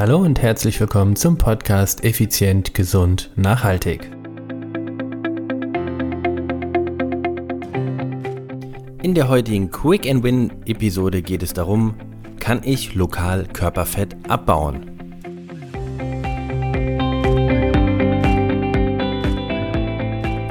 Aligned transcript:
Hallo 0.00 0.16
und 0.16 0.40
herzlich 0.40 0.80
willkommen 0.80 1.14
zum 1.14 1.36
Podcast 1.36 2.04
Effizient, 2.04 2.72
Gesund, 2.72 3.30
Nachhaltig. 3.36 4.10
In 9.02 9.14
der 9.14 9.28
heutigen 9.28 9.70
Quick 9.70 10.08
and 10.08 10.22
Win 10.22 10.52
Episode 10.64 11.20
geht 11.20 11.42
es 11.42 11.52
darum, 11.52 11.96
kann 12.38 12.62
ich 12.64 12.94
lokal 12.94 13.44
Körperfett 13.44 14.16
abbauen? 14.26 14.90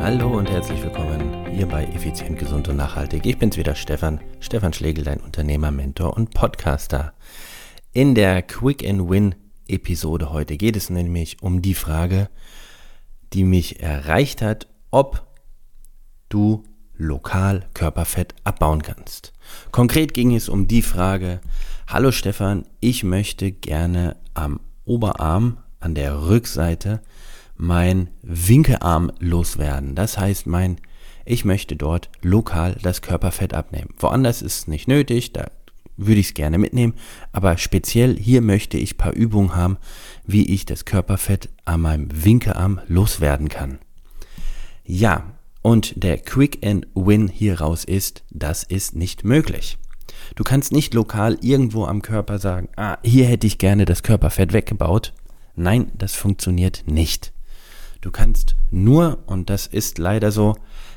Hallo 0.00 0.38
und 0.38 0.50
herzlich 0.50 0.82
willkommen 0.82 1.46
hier 1.52 1.66
bei 1.66 1.84
Effizient, 1.84 2.36
Gesund 2.36 2.68
und 2.68 2.78
Nachhaltig. 2.78 3.24
Ich 3.24 3.38
bin's 3.38 3.56
wieder, 3.56 3.76
Stefan, 3.76 4.20
Stefan 4.40 4.72
Schlegel, 4.72 5.04
dein 5.04 5.20
Unternehmer, 5.20 5.70
Mentor 5.70 6.16
und 6.16 6.34
Podcaster. 6.34 7.12
In 7.96 8.14
der 8.14 8.42
Quick 8.42 8.86
and 8.86 9.08
Win 9.08 9.34
Episode 9.68 10.30
heute 10.30 10.58
geht 10.58 10.76
es 10.76 10.90
nämlich 10.90 11.42
um 11.42 11.62
die 11.62 11.72
Frage, 11.72 12.28
die 13.32 13.42
mich 13.42 13.80
erreicht 13.80 14.42
hat, 14.42 14.66
ob 14.90 15.26
du 16.28 16.62
lokal 16.98 17.64
Körperfett 17.72 18.34
abbauen 18.44 18.82
kannst. 18.82 19.32
Konkret 19.72 20.12
ging 20.12 20.36
es 20.36 20.50
um 20.50 20.68
die 20.68 20.82
Frage, 20.82 21.40
hallo 21.86 22.12
Stefan, 22.12 22.66
ich 22.80 23.02
möchte 23.02 23.50
gerne 23.50 24.16
am 24.34 24.60
Oberarm, 24.84 25.56
an 25.80 25.94
der 25.94 26.28
Rückseite, 26.28 27.00
mein 27.56 28.10
Winkearm 28.20 29.10
loswerden. 29.20 29.94
Das 29.94 30.18
heißt, 30.18 30.46
mein, 30.46 30.76
ich 31.24 31.46
möchte 31.46 31.76
dort 31.76 32.10
lokal 32.20 32.76
das 32.82 33.00
Körperfett 33.00 33.54
abnehmen. 33.54 33.94
Woanders 33.96 34.42
ist 34.42 34.58
es 34.58 34.68
nicht 34.68 34.86
nötig, 34.86 35.32
da 35.32 35.46
würde 35.96 36.20
ich 36.20 36.28
es 36.28 36.34
gerne 36.34 36.58
mitnehmen, 36.58 36.94
aber 37.32 37.58
speziell 37.58 38.16
hier 38.16 38.40
möchte 38.40 38.76
ich 38.78 38.98
paar 38.98 39.12
Übungen 39.12 39.54
haben, 39.54 39.78
wie 40.24 40.46
ich 40.46 40.66
das 40.66 40.84
Körperfett 40.84 41.48
an 41.64 41.80
meinem 41.80 42.24
Winkearm 42.24 42.80
loswerden 42.88 43.48
kann. 43.48 43.78
Ja, 44.84 45.32
und 45.62 46.02
der 46.02 46.18
Quick 46.18 46.64
and 46.64 46.86
Win 46.94 47.28
hier 47.28 47.60
raus 47.60 47.84
ist, 47.84 48.22
das 48.30 48.62
ist 48.62 48.94
nicht 48.94 49.24
möglich. 49.24 49.78
Du 50.34 50.44
kannst 50.44 50.72
nicht 50.72 50.94
lokal 50.94 51.38
irgendwo 51.40 51.84
am 51.86 52.02
Körper 52.02 52.38
sagen, 52.38 52.68
ah, 52.76 52.98
hier 53.02 53.26
hätte 53.26 53.46
ich 53.46 53.58
gerne 53.58 53.84
das 53.84 54.02
Körperfett 54.02 54.52
weggebaut. 54.52 55.12
Nein, 55.56 55.90
das 55.96 56.14
funktioniert 56.14 56.84
nicht. 56.86 57.32
Du 58.00 58.10
kannst 58.10 58.54
nur, 58.70 59.24
und 59.26 59.50
das 59.50 59.66
ist 59.66 59.98
leider 59.98 60.30
so, 60.30 60.56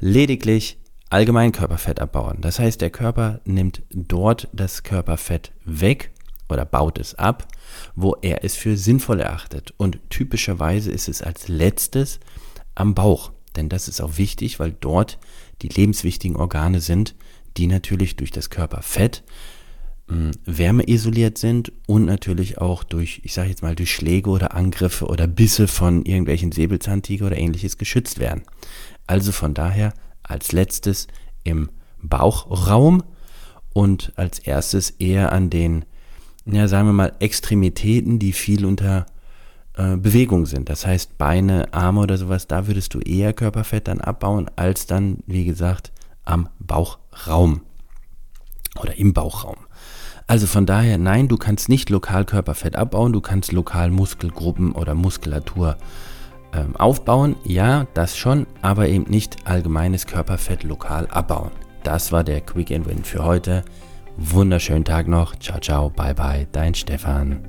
lediglich 0.00 0.78
allgemein 1.10 1.52
Körperfett 1.52 2.00
abbauen. 2.00 2.38
Das 2.40 2.58
heißt, 2.58 2.80
der 2.80 2.90
Körper 2.90 3.40
nimmt 3.44 3.82
dort 3.90 4.48
das 4.52 4.82
Körperfett 4.82 5.52
weg 5.64 6.12
oder 6.48 6.64
baut 6.64 6.98
es 6.98 7.14
ab, 7.16 7.46
wo 7.94 8.16
er 8.22 8.44
es 8.44 8.56
für 8.56 8.76
sinnvoll 8.76 9.20
erachtet. 9.20 9.74
Und 9.76 9.98
typischerweise 10.08 10.90
ist 10.90 11.08
es 11.08 11.22
als 11.22 11.48
letztes 11.48 12.20
am 12.74 12.94
Bauch. 12.94 13.32
Denn 13.56 13.68
das 13.68 13.88
ist 13.88 14.00
auch 14.00 14.16
wichtig, 14.16 14.60
weil 14.60 14.72
dort 14.80 15.18
die 15.62 15.68
lebenswichtigen 15.68 16.36
Organe 16.36 16.80
sind, 16.80 17.14
die 17.56 17.66
natürlich 17.66 18.16
durch 18.16 18.30
das 18.30 18.48
Körperfett 18.48 19.24
hm, 20.08 20.30
wärmeisoliert 20.44 21.38
sind 21.38 21.72
und 21.86 22.04
natürlich 22.04 22.58
auch 22.58 22.84
durch, 22.84 23.20
ich 23.24 23.34
sage 23.34 23.50
jetzt 23.50 23.62
mal, 23.62 23.74
durch 23.74 23.92
Schläge 23.92 24.30
oder 24.30 24.54
Angriffe 24.54 25.06
oder 25.06 25.26
Bisse 25.26 25.66
von 25.66 26.04
irgendwelchen 26.04 26.52
Säbelzahntiger 26.52 27.26
oder 27.26 27.36
ähnliches 27.36 27.78
geschützt 27.78 28.20
werden. 28.20 28.44
Also 29.08 29.32
von 29.32 29.54
daher 29.54 29.92
als 30.30 30.52
letztes 30.52 31.08
im 31.44 31.70
Bauchraum 32.02 33.02
und 33.72 34.12
als 34.16 34.38
erstes 34.38 34.90
eher 34.90 35.32
an 35.32 35.50
den, 35.50 35.84
ja, 36.44 36.68
sagen 36.68 36.88
wir 36.88 36.92
mal, 36.92 37.12
Extremitäten, 37.18 38.18
die 38.18 38.32
viel 38.32 38.64
unter 38.64 39.06
äh, 39.74 39.96
Bewegung 39.96 40.46
sind. 40.46 40.68
Das 40.68 40.86
heißt, 40.86 41.18
Beine, 41.18 41.72
Arme 41.72 42.00
oder 42.00 42.16
sowas, 42.16 42.46
da 42.46 42.66
würdest 42.66 42.94
du 42.94 43.00
eher 43.00 43.32
Körperfett 43.32 43.88
dann 43.88 44.00
abbauen, 44.00 44.50
als 44.56 44.86
dann, 44.86 45.18
wie 45.26 45.44
gesagt, 45.44 45.92
am 46.24 46.48
Bauchraum 46.58 47.62
oder 48.80 48.96
im 48.96 49.12
Bauchraum. 49.12 49.56
Also 50.26 50.46
von 50.46 50.64
daher, 50.64 50.96
nein, 50.96 51.26
du 51.26 51.36
kannst 51.36 51.68
nicht 51.68 51.90
lokal 51.90 52.24
Körperfett 52.24 52.76
abbauen, 52.76 53.12
du 53.12 53.20
kannst 53.20 53.50
lokal 53.50 53.90
Muskelgruppen 53.90 54.72
oder 54.72 54.94
Muskulatur 54.94 55.76
ähm, 56.54 56.76
aufbauen. 56.76 57.36
Ja, 57.44 57.86
das 57.94 58.16
schon, 58.16 58.46
aber 58.62 58.88
eben 58.88 59.04
nicht 59.10 59.46
allgemeines 59.46 60.06
Körperfett 60.06 60.62
lokal 60.62 61.06
abbauen. 61.10 61.50
Das 61.82 62.12
war 62.12 62.24
der 62.24 62.40
Quick 62.40 62.70
and 62.72 62.86
Win 62.86 63.04
für 63.04 63.24
heute. 63.24 63.64
Wunderschönen 64.16 64.84
Tag 64.84 65.08
noch. 65.08 65.36
Ciao, 65.36 65.58
ciao, 65.60 65.90
bye, 65.90 66.14
bye, 66.14 66.46
dein 66.52 66.74
Stefan. 66.74 67.40